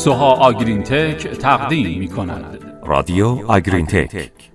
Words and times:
سوها 0.00 0.32
آگرین 0.32 0.82
تک 0.82 1.28
تقدیم 1.28 1.98
می 1.98 2.08
کند 2.08 2.58
رادیو 2.86 3.26
آگرین 3.26 3.86
تک 3.86 4.50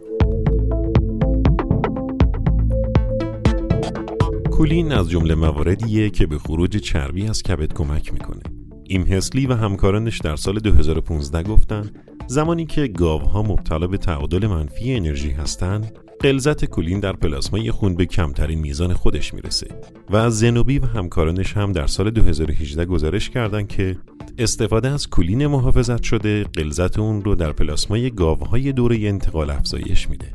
کولین 4.51 4.91
از 4.91 5.09
جمله 5.09 5.35
مواردیه 5.35 6.09
که 6.09 6.25
به 6.25 6.37
خروج 6.37 6.77
چربی 6.77 7.27
از 7.27 7.43
کبد 7.43 7.73
کمک 7.73 8.13
می‌کنه. 8.13 8.41
ایم 8.83 9.01
هسلی 9.01 9.47
و 9.47 9.53
همکارانش 9.53 10.21
در 10.21 10.35
سال 10.35 10.59
2015 10.59 11.43
گفتن 11.43 11.91
زمانی 12.27 12.65
که 12.65 12.87
گاوها 12.87 13.41
مبتلا 13.43 13.87
به 13.87 13.97
تعادل 13.97 14.47
منفی 14.47 14.95
انرژی 14.95 15.31
هستند 15.31 15.99
غلظت 16.25 16.65
کولین 16.65 16.99
در 16.99 17.13
پلاسمای 17.13 17.71
خون 17.71 17.95
به 17.95 18.05
کمترین 18.05 18.59
میزان 18.59 18.93
خودش 18.93 19.33
می‌رسه 19.33 19.67
و 20.09 20.29
زنوبی 20.29 20.79
و 20.79 20.85
همکارانش 20.85 21.57
هم 21.57 21.71
در 21.71 21.87
سال 21.87 22.11
2018 22.11 22.85
گزارش 22.85 23.29
کردند 23.29 23.67
که 23.67 23.97
استفاده 24.37 24.89
از 24.89 25.07
کولین 25.07 25.47
محافظت 25.47 26.03
شده 26.03 26.43
غلظت 26.43 26.99
اون 26.99 27.23
رو 27.23 27.35
در 27.35 27.51
پلاسمای 27.51 28.11
گاوهای 28.11 28.71
دوره 28.71 28.99
انتقال 29.07 29.49
افزایش 29.49 30.09
میده. 30.09 30.33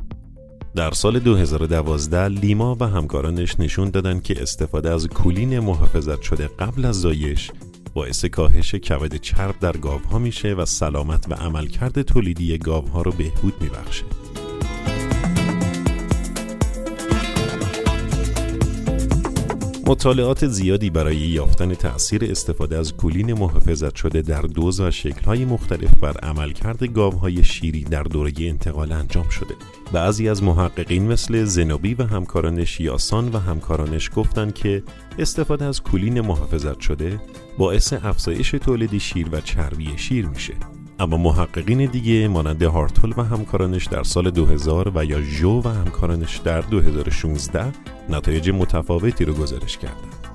در 0.75 0.91
سال 0.91 1.19
2012 1.19 2.27
لیما 2.27 2.77
و 2.79 2.87
همکارانش 2.87 3.59
نشون 3.59 3.89
دادن 3.89 4.19
که 4.19 4.41
استفاده 4.41 4.89
از 4.89 5.07
کولین 5.07 5.59
محافظت 5.59 6.21
شده 6.21 6.49
قبل 6.59 6.85
از 6.85 7.01
زایش 7.01 7.51
باعث 7.93 8.25
کاهش 8.25 8.75
کبد 8.75 9.15
چرب 9.15 9.59
در 9.59 9.77
گاوها 9.77 10.19
میشه 10.19 10.53
و 10.53 10.65
سلامت 10.65 11.25
و 11.29 11.33
عملکرد 11.33 12.01
تولیدی 12.01 12.57
گاوها 12.57 13.01
رو 13.01 13.11
بهبود 13.11 13.53
میبخشه. 13.61 14.20
مطالعات 19.91 20.47
زیادی 20.47 20.89
برای 20.89 21.15
یافتن 21.15 21.73
تأثیر 21.73 22.25
استفاده 22.25 22.77
از 22.77 22.93
کولین 22.93 23.33
محافظت 23.33 23.95
شده 23.95 24.21
در 24.21 24.41
دوز 24.41 24.79
و 24.79 24.91
شکل‌های 24.91 25.45
مختلف 25.45 25.91
بر 26.01 26.17
عملکرد 26.17 26.83
گاوهای 26.83 27.43
شیری 27.43 27.83
در 27.83 28.03
دوره 28.03 28.31
انتقال 28.39 28.91
انجام 28.91 29.29
شده. 29.29 29.55
بعضی 29.91 30.29
از 30.29 30.43
محققین 30.43 31.07
مثل 31.07 31.43
زنوبی 31.43 31.93
و 31.93 32.03
همکارانش 32.03 32.79
یاسان 32.79 33.29
و 33.29 33.37
همکارانش 33.37 34.09
گفتند 34.15 34.53
که 34.53 34.83
استفاده 35.19 35.65
از 35.65 35.81
کولین 35.81 36.21
محافظت 36.21 36.79
شده 36.79 37.19
باعث 37.57 37.93
افزایش 37.93 38.51
تولید 38.51 38.97
شیر 38.97 39.27
و 39.31 39.41
چربی 39.41 39.93
شیر 39.97 40.25
میشه. 40.25 40.53
اما 41.01 41.17
محققین 41.17 41.85
دیگه 41.85 42.27
مانند 42.27 42.63
هارتل 42.63 43.13
و 43.17 43.23
همکارانش 43.23 43.87
در 43.87 44.03
سال 44.03 44.31
2000 44.31 44.91
و 44.95 45.05
یا 45.05 45.21
جو 45.21 45.61
و 45.61 45.67
همکارانش 45.67 46.37
در 46.37 46.61
2016 46.61 47.65
نتایج 48.09 48.49
متفاوتی 48.49 49.25
رو 49.25 49.33
گزارش 49.33 49.77
کردند. 49.77 50.27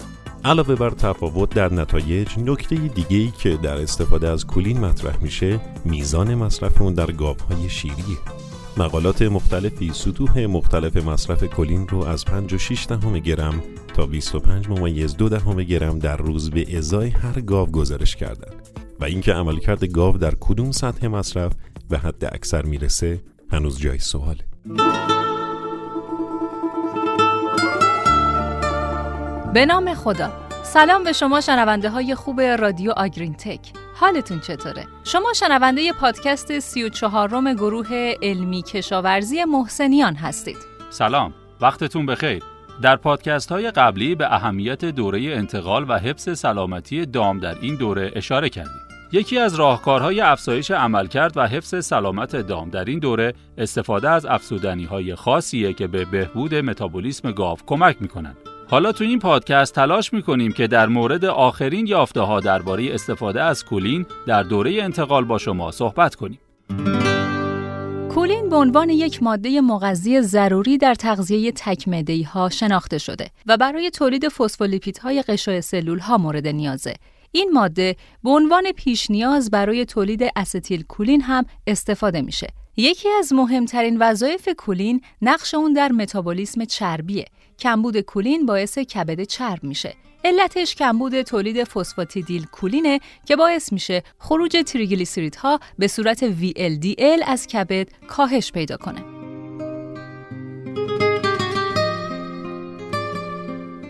علاوه 0.44 0.74
بر 0.74 0.90
تفاوت 0.90 1.50
در 1.50 1.72
نتایج 1.72 2.28
نکته 2.38 2.76
دیگه 2.76 3.16
ای 3.16 3.32
که 3.38 3.56
در 3.56 3.76
استفاده 3.76 4.28
از 4.28 4.46
کولین 4.46 4.80
مطرح 4.80 5.22
میشه 5.22 5.60
میزان 5.84 6.34
مصرف 6.34 6.82
اون 6.82 6.94
در 6.94 7.10
گاوهای 7.10 7.68
شیریه 7.68 8.18
مقالات 8.76 9.22
مختلفی 9.22 9.90
سطوح 9.94 10.46
مختلف 10.46 10.96
مصرف 10.96 11.44
کلین 11.44 11.88
رو 11.88 12.04
از 12.04 12.24
5 12.24 12.54
و 12.54 12.58
6 12.58 12.86
دهم 12.86 13.18
گرم 13.18 13.62
تا 13.94 14.06
25 14.06 14.68
ممیز 14.68 15.16
دو 15.16 15.28
دهم 15.28 15.62
گرم 15.62 15.98
در 15.98 16.16
روز 16.16 16.50
به 16.50 16.78
ازای 16.78 17.08
هر 17.08 17.40
گاو 17.40 17.70
گزارش 17.70 18.16
کردند 18.16 18.85
و 19.00 19.04
اینکه 19.04 19.32
عملکرد 19.32 19.84
گاو 19.84 20.18
در 20.18 20.34
کدوم 20.40 20.72
سطح 20.72 21.06
مصرف 21.06 21.52
به 21.90 21.98
حد 21.98 22.24
اکثر 22.24 22.62
می‌رسه 22.62 23.20
هنوز 23.52 23.80
جای 23.80 23.98
سواله. 23.98 24.44
به 29.54 29.66
نام 29.66 29.94
خدا. 29.94 30.32
سلام 30.62 31.04
به 31.04 31.12
شما 31.12 31.40
شنونده 31.40 31.90
های 31.90 32.14
خوب 32.14 32.40
رادیو 32.40 32.92
آگرین 32.96 33.34
تک 33.34 33.72
حالتون 33.94 34.40
چطوره؟ 34.40 34.86
شما 35.04 35.32
شنونده 35.32 35.92
پادکست 35.92 36.58
سی 36.58 36.82
و 36.82 36.88
چهارم 36.88 37.54
گروه 37.54 38.14
علمی 38.22 38.62
کشاورزی 38.62 39.44
محسنیان 39.44 40.14
هستید. 40.14 40.56
سلام. 40.90 41.34
وقتتون 41.60 42.06
بخیر. 42.06 42.42
در 42.82 42.96
پادکست 42.96 43.52
های 43.52 43.70
قبلی 43.70 44.14
به 44.14 44.34
اهمیت 44.34 44.84
دوره 44.84 45.20
انتقال 45.20 45.86
و 45.88 45.98
حفظ 45.98 46.38
سلامتی 46.38 47.06
دام 47.06 47.40
در 47.40 47.56
این 47.60 47.74
دوره 47.74 48.12
اشاره 48.14 48.48
کردیم. 48.48 48.85
یکی 49.16 49.38
از 49.38 49.54
راهکارهای 49.54 50.20
افزایش 50.20 50.70
عملکرد 50.70 51.36
و 51.36 51.46
حفظ 51.46 51.84
سلامت 51.84 52.36
دام 52.36 52.70
در 52.70 52.84
این 52.84 52.98
دوره 52.98 53.34
استفاده 53.58 54.10
از 54.10 54.26
افزودنی 54.26 54.84
های 54.84 55.14
خاصیه 55.14 55.72
که 55.72 55.86
به 55.86 56.04
بهبود 56.04 56.54
متابولیسم 56.54 57.32
گاو 57.32 57.58
کمک 57.66 57.96
می‌کنند. 58.00 58.36
حالا 58.70 58.92
تو 58.92 59.04
این 59.04 59.18
پادکست 59.18 59.74
تلاش 59.74 60.12
می‌کنیم 60.12 60.52
که 60.52 60.66
در 60.66 60.86
مورد 60.86 61.24
آخرین 61.24 61.86
یافته 61.86 62.20
ها 62.20 62.40
درباره 62.40 62.94
استفاده 62.94 63.42
از 63.42 63.64
کولین 63.64 64.06
در 64.26 64.42
دوره 64.42 64.82
انتقال 64.82 65.24
با 65.24 65.38
شما 65.38 65.70
صحبت 65.70 66.14
کنیم. 66.14 66.38
کولین 68.14 68.48
به 68.48 68.56
عنوان 68.56 68.90
یک 68.90 69.22
ماده 69.22 69.60
مغذی 69.60 70.22
ضروری 70.22 70.78
در 70.78 70.94
تغذیه 70.94 71.52
تکمدهی 71.52 72.22
ها 72.22 72.48
شناخته 72.48 72.98
شده 72.98 73.30
و 73.46 73.56
برای 73.56 73.90
تولید 73.90 74.28
فسفولیپیدهای 74.28 75.22
قشای 75.22 75.60
سلول 75.60 75.98
ها 75.98 76.18
مورد 76.18 76.46
نیازه. 76.46 76.94
این 77.36 77.50
ماده 77.52 77.96
به 78.24 78.30
عنوان 78.30 78.72
پیش 78.72 79.10
نیاز 79.10 79.50
برای 79.50 79.84
تولید 79.84 80.22
استیل 80.36 80.82
کولین 80.82 81.20
هم 81.20 81.44
استفاده 81.66 82.20
میشه. 82.20 82.46
یکی 82.76 83.08
از 83.18 83.32
مهمترین 83.32 83.96
وظایف 84.00 84.48
کولین 84.58 85.00
نقش 85.22 85.54
اون 85.54 85.72
در 85.72 85.92
متابولیسم 85.92 86.64
چربیه. 86.64 87.24
کمبود 87.58 88.00
کولین 88.00 88.46
باعث 88.46 88.78
کبد 88.78 89.22
چرب 89.22 89.64
میشه. 89.64 89.94
علتش 90.24 90.74
کمبود 90.74 91.22
تولید 91.22 91.64
فسفاتیدیل 91.64 92.46
کولینه 92.46 93.00
که 93.24 93.36
باعث 93.36 93.72
میشه 93.72 94.02
خروج 94.18 94.56
تریگلیسیریدها 94.66 95.60
به 95.78 95.88
صورت 95.88 96.30
VLDL 96.30 97.22
از 97.26 97.46
کبد 97.46 97.88
کاهش 98.08 98.52
پیدا 98.52 98.76
کنه. 98.76 99.15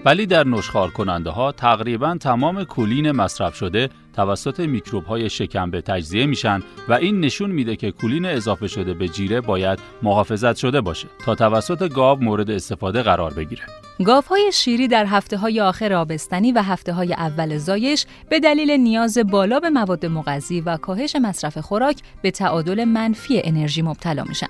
ولی 0.07 0.27
در 0.27 0.47
نشخار 0.47 0.91
کننده 0.91 1.31
ها 1.31 1.53
تقریبا 1.53 2.17
تمام 2.21 2.65
کولین 2.65 3.13
مصرف 3.13 3.57
شده 3.57 3.91
توسط 4.13 4.61
میکروب 4.61 5.05
های 5.05 5.31
شکم 5.31 5.71
تجزیه 5.71 6.27
میشن 6.27 6.63
و 6.89 6.93
این 6.93 7.21
نشون 7.21 7.51
میده 7.51 7.77
که 7.77 7.91
کولین 7.91 8.25
اضافه 8.25 8.69
شده 8.69 8.95
به 8.95 9.09
جیره 9.09 9.41
باید 9.41 9.79
محافظت 10.03 10.57
شده 10.57 10.81
باشه 10.81 11.09
تا 11.25 11.35
توسط 11.35 11.93
گاو 11.93 12.25
مورد 12.25 12.51
استفاده 12.51 13.03
قرار 13.03 13.35
بگیره. 13.35 13.63
های 14.29 14.51
شیری 14.53 14.89
در 14.89 15.07
هفته 15.07 15.37
های 15.37 15.61
آخر 15.61 15.93
آبستنی 15.93 16.53
و 16.53 16.63
هفته 16.63 16.93
های 16.93 17.13
اول 17.13 17.59
زایش 17.59 18.07
به 18.31 18.41
دلیل 18.41 18.71
نیاز 18.71 19.19
بالا 19.19 19.61
به 19.61 19.71
مواد 19.71 20.07
مغذی 20.07 20.61
و 20.61 20.77
کاهش 20.77 21.17
مصرف 21.17 21.59
خوراک 21.59 22.03
به 22.23 22.31
تعادل 22.31 22.85
منفی 22.85 23.41
انرژی 23.45 23.83
مبتلا 23.83 24.25
میشن. 24.25 24.49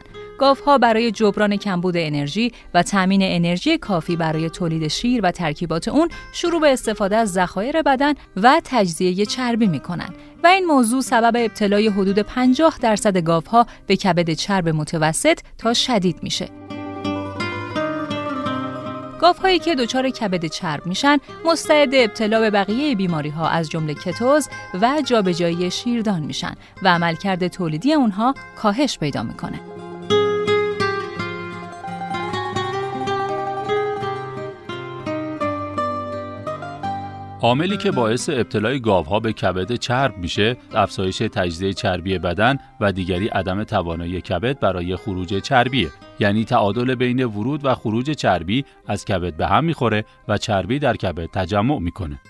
ها 0.67 0.79
برای 0.79 1.11
جبران 1.11 1.57
کمبود 1.57 1.95
انرژی 1.97 2.53
و 2.75 2.83
تامین 2.83 3.21
انرژی 3.23 3.79
کافی 3.79 4.17
برای 4.17 4.51
تولید 4.51 4.89
شیر 4.89 5.21
و 5.23 5.31
ترکیبات 5.31 5.89
اون 5.89 6.09
شروع 6.33 6.61
به 6.61 6.73
استفاده 6.73 7.17
از 7.17 7.33
ذخایر 7.33 7.83
بدن 7.83 8.15
و 8.37 8.61
تجزیه 8.65 9.27
چربی 9.27 9.67
می‌کنن 9.67 10.09
و 10.43 10.47
این 10.47 10.65
موضوع 10.65 11.01
سبب 11.01 11.33
ابتلای 11.37 11.89
حدود 11.89 12.19
50 12.19 12.79
درصد 12.81 13.17
گاوها 13.19 13.67
به 13.87 13.97
کبد 13.97 14.31
چرب 14.31 14.69
متوسط 14.69 15.39
تا 15.59 15.75
شدید 15.75 16.23
میشه. 16.23 16.49
گاوهایی 19.21 19.59
که 19.59 19.75
دچار 19.75 20.11
کبد 20.11 20.47
چرب 20.47 20.87
میشن 20.87 21.19
مستعد 21.45 21.95
ابتلا 21.95 22.41
به 22.41 22.51
بقیه 22.51 22.95
بیماری 22.95 23.29
ها 23.29 23.49
از 23.49 23.71
جمله 23.71 23.95
کتوز 23.95 24.49
و 24.83 25.03
جابجایی 25.05 25.71
شیردان 25.71 26.23
میشن 26.23 26.55
و 26.83 26.89
عملکرد 26.89 27.49
تولیدی 27.49 27.93
اونها 27.93 28.35
کاهش 28.57 28.99
پیدا 28.99 29.23
می‌کنه. 29.23 29.76
عاملی 37.47 37.77
که 37.77 37.91
باعث 37.91 38.29
ابتلای 38.29 38.81
گاوها 38.81 39.21
به 39.21 39.33
کبد 39.33 39.75
چرب 39.75 40.19
میشه 40.19 40.57
افزایش 40.75 41.19
تجزیه 41.19 41.73
چربی 41.73 42.19
بدن 42.19 42.59
و 42.81 42.93
دیگری 42.93 43.29
عدم 43.29 43.65
توانایی 43.65 44.21
کبد 44.21 44.61
برای 44.61 44.97
خروج 44.97 45.35
چربیه. 45.35 45.89
یعنی 46.21 46.45
تعادل 46.45 46.95
بین 46.95 47.25
ورود 47.25 47.65
و 47.65 47.75
خروج 47.75 48.11
چربی 48.11 48.65
از 48.87 49.05
کبد 49.05 49.37
به 49.37 49.47
هم 49.47 49.65
می‌خوره 49.65 50.05
و 50.29 50.39
چربی 50.39 50.79
در 50.79 50.97
کبد 50.97 51.27
تجمع 51.33 51.79
می‌کنه. 51.79 52.21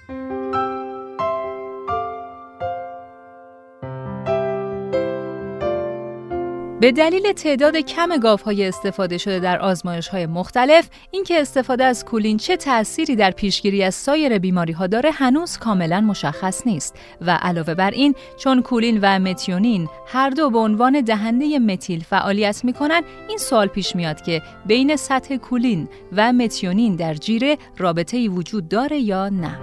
به 6.80 6.92
دلیل 6.92 7.32
تعداد 7.32 7.76
کم 7.76 8.08
های 8.44 8.68
استفاده 8.68 9.18
شده 9.18 9.38
در 9.38 9.58
آزمایش 9.58 10.08
های 10.08 10.26
مختلف، 10.26 10.88
اینکه 11.10 11.40
استفاده 11.40 11.84
از 11.84 12.04
کولین 12.04 12.36
چه 12.36 12.56
تأثیری 12.56 13.16
در 13.16 13.30
پیشگیری 13.30 13.82
از 13.82 13.94
سایر 13.94 14.38
بیماری 14.38 14.72
ها 14.72 14.86
داره 14.86 15.10
هنوز 15.10 15.58
کاملا 15.58 16.00
مشخص 16.00 16.66
نیست 16.66 16.94
و 17.20 17.30
علاوه 17.42 17.74
بر 17.74 17.90
این 17.90 18.14
چون 18.38 18.62
کولین 18.62 18.98
و 19.02 19.18
متیونین 19.18 19.88
هر 20.06 20.30
دو 20.30 20.50
به 20.50 20.58
عنوان 20.58 21.00
دهنده 21.00 21.58
متیل 21.58 22.02
فعالیت 22.02 22.64
می‌کنن 22.64 23.02
این 23.28 23.38
سوال 23.38 23.66
پیش 23.66 23.96
میاد 23.96 24.20
که 24.20 24.42
بین 24.66 24.96
سطح 24.96 25.36
کولین 25.36 25.88
و 26.12 26.32
متیونین 26.32 26.96
در 26.96 27.14
جیره 27.14 27.58
رابطه 27.78 28.16
ای 28.16 28.28
وجود 28.28 28.68
داره 28.68 28.98
یا 28.98 29.28
نه. 29.28 29.58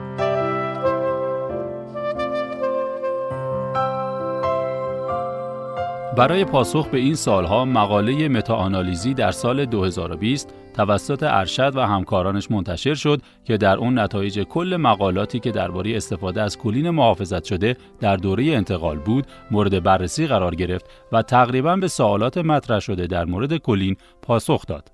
برای 6.17 6.45
پاسخ 6.45 6.87
به 6.87 6.97
این 6.97 7.15
سالها 7.15 7.65
مقاله 7.65 8.27
متاآنالیزی 8.27 9.13
در 9.13 9.31
سال 9.31 9.65
2020 9.65 10.53
توسط 10.73 11.23
ارشد 11.23 11.75
و 11.75 11.81
همکارانش 11.81 12.51
منتشر 12.51 12.93
شد 12.93 13.21
که 13.45 13.57
در 13.57 13.77
اون 13.77 13.99
نتایج 13.99 14.39
کل 14.39 14.77
مقالاتی 14.79 15.39
که 15.39 15.51
درباره 15.51 15.97
استفاده 15.97 16.41
از 16.41 16.57
کولین 16.57 16.89
محافظت 16.89 17.43
شده 17.43 17.77
در 17.99 18.15
دوره 18.15 18.43
انتقال 18.43 18.99
بود 18.99 19.27
مورد 19.51 19.83
بررسی 19.83 20.27
قرار 20.27 20.55
گرفت 20.55 20.85
و 21.11 21.21
تقریبا 21.21 21.75
به 21.75 21.87
سوالات 21.87 22.37
مطرح 22.37 22.79
شده 22.79 23.07
در 23.07 23.25
مورد 23.25 23.57
کلین 23.57 23.95
پاسخ 24.21 24.65
داد. 24.65 24.91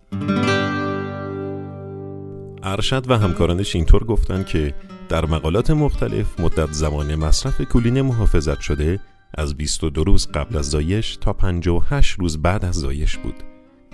ارشد 2.64 3.12
و 3.12 3.18
همکارانش 3.18 3.76
اینطور 3.76 4.04
گفتند 4.04 4.46
که 4.46 4.74
در 5.10 5.26
مقالات 5.26 5.72
مختلف 5.72 6.40
مدت 6.40 6.72
زمان 6.72 7.16
مصرف 7.16 7.62
کولین 7.62 8.02
محافظت 8.02 8.60
شده 8.60 9.00
از 9.34 9.58
22 9.58 10.04
روز 10.04 10.28
قبل 10.28 10.58
از 10.58 10.70
زایش 10.70 11.18
تا 11.22 11.34
58 11.34 12.20
روز 12.20 12.42
بعد 12.42 12.66
از 12.66 12.76
زایش 12.76 13.18
بود. 13.18 13.44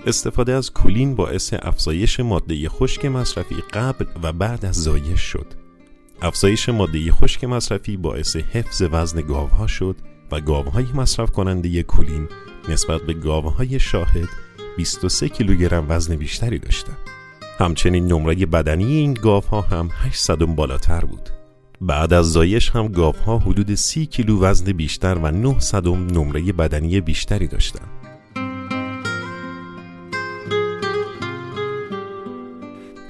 استفاده 0.06 0.52
از 0.52 0.72
کولین 0.72 1.14
باعث 1.14 1.54
افزایش 1.62 2.20
ماده 2.20 2.68
خشک 2.68 3.04
مصرفی 3.04 3.54
قبل 3.72 4.04
و 4.22 4.32
بعد 4.32 4.64
از 4.64 4.74
زایش 4.74 5.20
شد. 5.20 5.46
افزایش 6.22 6.68
ماده 6.68 7.12
خشک 7.12 7.44
مصرفی 7.44 7.96
باعث 7.96 8.36
حفظ 8.36 8.82
وزن 8.90 9.20
گاوها 9.20 9.66
شد 9.66 9.96
و 10.30 10.40
گاوهای 10.40 10.86
مصرف 10.94 11.30
کننده 11.30 11.82
کولین 11.82 12.28
نسبت 12.68 13.02
به 13.02 13.12
گاوهای 13.12 13.80
شاهد 13.80 14.28
23 14.76 15.28
کیلوگرم 15.28 15.86
وزن 15.88 16.16
بیشتری 16.16 16.58
داشتند. 16.58 16.98
همچنین 17.58 18.06
نمره 18.06 18.34
بدنی 18.34 18.84
این 18.84 19.14
گاوها 19.14 19.60
هم 19.60 19.90
800 19.92 20.38
بالاتر 20.38 21.00
بود. 21.00 21.30
بعد 21.80 22.12
از 22.12 22.32
زایش 22.32 22.70
هم 22.70 22.88
گاوها 22.88 23.38
حدود 23.38 23.74
30 23.74 24.06
کیلو 24.06 24.40
وزن 24.40 24.72
بیشتر 24.72 25.14
و 25.14 25.30
900 25.30 25.88
نمره 25.88 26.52
بدنی 26.52 27.00
بیشتری 27.00 27.46
داشتند. 27.46 27.88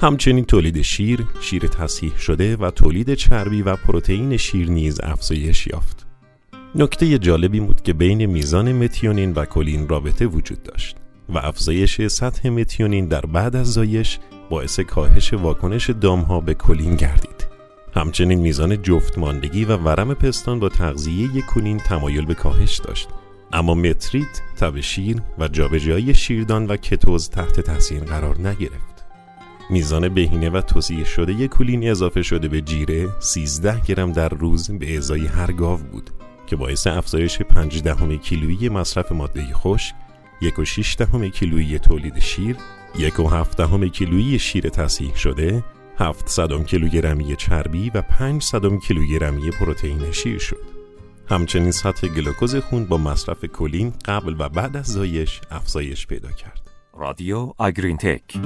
همچنین 0.01 0.45
تولید 0.45 0.83
شیر، 0.83 1.27
شیر 1.41 1.67
تصحیح 1.67 2.19
شده 2.19 2.57
و 2.57 2.71
تولید 2.71 3.15
چربی 3.15 3.63
و 3.63 3.77
پروتئین 3.77 4.37
شیر 4.37 4.71
نیز 4.71 5.01
افزایش 5.01 5.67
یافت. 5.67 6.07
نکته 6.75 7.19
جالبی 7.19 7.61
بود 7.61 7.83
که 7.83 7.93
بین 7.93 8.27
میزان 8.27 8.73
متیونین 8.73 9.33
و 9.33 9.45
کلین 9.45 9.89
رابطه 9.89 10.27
وجود 10.27 10.63
داشت 10.63 10.97
و 11.29 11.39
افزایش 11.39 12.07
سطح 12.07 12.49
متیونین 12.49 13.09
در 13.09 13.21
بعد 13.21 13.57
از 13.57 13.73
زایش 13.73 14.19
باعث 14.51 14.81
کاهش 14.81 15.33
واکنش 15.33 15.91
دامها 15.91 16.41
به 16.41 16.55
کلین 16.55 16.97
گردید. 16.97 17.36
همچنین 17.97 18.41
میزان 18.41 18.83
جفتماندگی 18.83 19.65
و 19.65 19.77
ورم 19.77 20.15
پستان 20.15 20.61
با 20.61 20.69
تغذیه 20.69 21.43
کلین 21.43 21.79
تمایل 21.79 22.25
به 22.25 22.35
کاهش 22.35 22.79
داشت. 22.79 23.09
اما 23.53 23.75
متریت، 23.75 24.43
تب 24.57 24.81
شیر 24.81 25.23
و 25.39 25.49
جابجایی 25.49 26.15
شیردان 26.15 26.67
و 26.67 26.77
کتوز 26.77 27.31
تحت 27.31 27.61
تاثیر 27.61 28.05
قرار 28.05 28.49
نگرفت. 28.49 28.97
میزان 29.71 30.09
بهینه 30.09 30.51
و 30.51 30.61
توصیه 30.61 31.05
شده 31.05 31.49
کولین 31.49 31.91
اضافه 31.91 32.23
شده 32.23 32.49
به 32.49 32.61
جیره 32.61 33.09
13 33.21 33.81
گرم 33.81 34.13
در 34.13 34.29
روز 34.29 34.71
به 34.71 34.97
ازای 34.97 35.27
هر 35.27 35.53
گاو 35.53 35.81
بود 35.81 36.11
که 36.47 36.57
باعث 36.57 36.87
افزایش 36.87 37.43
5 37.43 37.83
دهم 37.83 38.17
کیلویی 38.17 38.69
مصرف 38.69 39.13
ماده 39.13 39.53
خشک، 39.53 39.95
1.6 40.43 40.97
دهم 40.97 41.29
کیلویی 41.29 41.79
تولید 41.79 42.19
شیر 42.19 42.57
یک 42.99 43.21
و 43.21 43.29
هفت 43.29 43.87
کیلویی 43.93 44.39
شیر 44.39 44.69
تصحیح 44.69 45.15
شده 45.15 45.65
700 45.99 46.67
کیلوگرمی 46.67 47.37
چربی 47.37 47.91
و 47.91 48.03
500 48.03 48.79
کیلوگرمی 48.79 49.51
پروتئین 49.51 50.13
شیر 50.13 50.39
شد. 50.39 50.63
همچنین 51.29 51.71
سطح 51.71 52.09
گلوکوز 52.09 52.57
خون 52.57 52.85
با 52.85 52.97
مصرف 52.97 53.45
کلین 53.45 53.93
قبل 54.05 54.37
و 54.39 54.49
بعد 54.49 54.77
از 54.77 54.87
زایش 54.87 55.41
افزایش 55.51 56.07
پیدا 56.07 56.33
کرد. 56.33 56.71
رادیو 56.95 57.53
آگرین 57.59 57.97
تک 57.97 58.39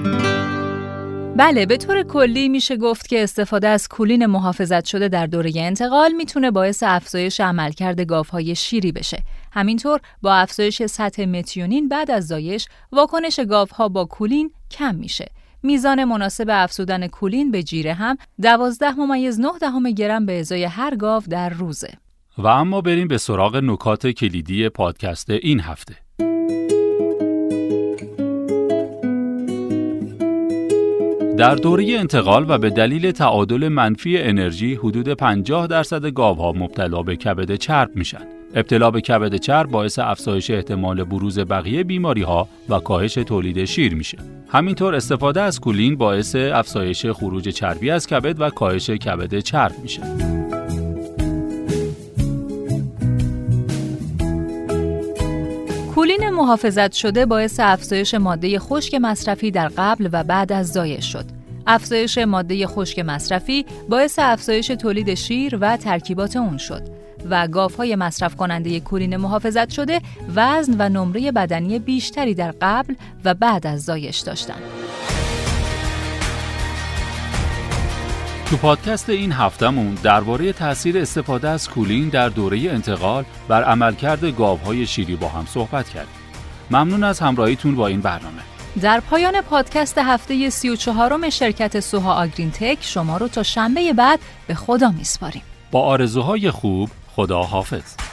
بله 1.37 1.67
به 1.67 1.76
طور 1.76 2.02
کلی 2.02 2.49
میشه 2.49 2.76
گفت 2.76 3.08
که 3.08 3.23
استفاده 3.23 3.69
از 3.69 3.88
کولین 3.88 4.26
محافظت 4.26 4.85
شده 4.85 5.08
در 5.08 5.26
دوره 5.26 5.52
انتقال 5.56 6.12
می‌تونه 6.12 6.50
باعث 6.50 6.82
افزایش 6.87 7.41
عملکرد 7.41 8.00
گاوهای 8.00 8.55
شیری 8.55 8.93
بشه. 8.93 9.23
همینطور 9.52 10.00
با 10.23 10.35
افزایش 10.35 10.82
سطح 10.82 11.25
متیونین 11.25 11.88
بعد 11.88 12.11
از 12.11 12.26
زایش 12.26 12.67
واکنش 12.93 13.41
گاوها 13.41 13.88
با 13.88 14.05
کولین 14.05 14.50
کم 14.70 14.94
میشه. 14.94 15.26
میزان 15.62 16.05
مناسب 16.05 16.47
افزودن 16.51 17.07
کولین 17.07 17.51
به 17.51 17.62
جیره 17.62 17.95
هم 17.95 18.17
12 18.43 18.91
ممیز 18.91 19.41
9 19.41 19.49
دهم 19.61 19.91
گرم 19.91 20.27
به 20.27 20.41
ازای 20.41 20.65
هر 20.65 20.97
گاو 20.97 21.23
در 21.31 21.49
روزه. 21.49 21.93
و 22.39 22.47
اما 22.47 22.81
بریم 22.81 23.09
به 23.09 23.19
سراغ 23.19 23.57
نکات 23.57 24.07
کلیدی 24.07 24.69
پادکست 24.69 25.31
این 25.31 25.61
هفته. 25.61 25.97
در 31.39 31.55
دوره 31.55 31.99
انتقال 31.99 32.47
و 32.49 32.59
به 32.59 32.71
دلیل 32.71 33.11
تعادل 33.11 33.69
منفی 33.69 34.19
انرژی 34.19 34.75
حدود 34.75 35.09
50 35.09 35.67
درصد 35.67 36.07
گاوها 36.07 36.53
مبتلا 36.53 37.03
به 37.03 37.17
کبد 37.17 37.55
چرب 37.55 37.97
میشن. 37.97 38.39
ابتلا 38.55 38.91
به 38.91 39.00
کبد 39.00 39.37
چرب 39.37 39.70
باعث 39.70 39.99
افزایش 39.99 40.50
احتمال 40.50 41.05
بروز 41.05 41.38
بقیه 41.38 41.85
بیماری 41.85 42.23
ها 42.23 42.49
و 42.69 42.79
کاهش 42.79 43.14
تولید 43.14 43.64
شیر 43.64 43.94
میشه. 43.94 44.19
همینطور 44.49 44.94
استفاده 44.94 45.41
از 45.41 45.61
کولین 45.61 45.97
باعث 45.97 46.37
افزایش 46.37 47.06
خروج 47.06 47.49
چربی 47.49 47.91
از 47.91 48.06
کبد 48.06 48.41
و 48.41 48.50
کاهش 48.50 48.91
کبد 48.91 49.38
چرب 49.38 49.73
میشه. 49.82 50.02
کولین 55.94 56.31
محافظت 56.31 56.93
شده 56.93 57.26
باعث 57.26 57.61
افزایش 57.61 58.14
ماده 58.14 58.58
خشک 58.58 58.94
مصرفی 58.94 59.50
در 59.50 59.70
قبل 59.76 60.08
و 60.12 60.25
بعد 60.25 60.52
از 60.52 60.73
زایش 60.73 61.12
شد. 61.12 61.25
افزایش 61.67 62.19
ماده 62.19 62.67
خشک 62.67 62.99
مصرفی 62.99 63.67
باعث 63.88 64.19
افزایش 64.23 64.67
تولید 64.67 65.14
شیر 65.14 65.58
و 65.61 65.76
ترکیبات 65.76 66.37
اون 66.37 66.58
شد 66.58 67.00
و 67.31 67.49
های 67.78 67.96
مصرف 67.96 68.37
کننده 68.37 68.81
کولین 68.81 69.17
محافظت 69.17 69.70
شده 69.70 70.00
وزن 70.37 70.75
و 70.78 70.88
نمره 70.88 71.32
بدنی 71.32 71.78
بیشتری 71.78 72.34
در 72.34 72.55
قبل 72.61 72.94
و 73.25 73.34
بعد 73.34 73.67
از 73.67 73.84
زایش 73.84 74.19
داشتند. 74.19 74.62
تو 78.50 78.56
پادکست 78.56 79.11
این 79.11 79.32
هفتهمون 79.32 79.94
درباره 79.94 80.52
تاثیر 80.52 80.99
استفاده 80.99 81.49
از 81.49 81.69
کولین 81.69 82.08
در 82.08 82.28
دوره 82.28 82.59
انتقال 82.59 83.25
بر 83.49 83.64
عملکرد 83.64 84.25
گاوهای 84.25 84.87
شیری 84.87 85.16
با 85.16 85.28
هم 85.28 85.47
صحبت 85.47 85.88
کردیم. 85.88 86.14
ممنون 86.71 87.04
از 87.04 87.21
همراهیتون 87.21 87.75
با 87.76 87.87
این 87.87 88.00
برنامه. 88.00 88.42
در 88.80 89.00
پایان 89.00 89.40
پادکست 89.40 89.99
هفته 89.99 90.50
34 90.50 91.30
شرکت 91.30 91.80
سوها 91.80 92.14
آگرین 92.14 92.50
تک 92.50 92.78
شما 92.80 93.16
رو 93.16 93.28
تا 93.28 93.42
شنبه 93.42 93.92
بعد 93.92 94.18
به 94.47 94.54
خدا 94.54 94.90
میسپاریم. 94.90 95.42
با 95.71 95.80
آرزوهای 95.80 96.50
خوب 96.50 96.90
خدا 97.21 97.43
حافظ. 97.43 98.10